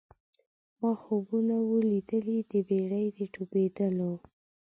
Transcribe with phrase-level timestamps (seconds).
[0.79, 4.13] ما خوبونه وه لیدلي د بېړۍ د ډوبېدلو